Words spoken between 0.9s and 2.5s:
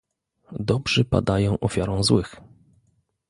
padają ofiarą złych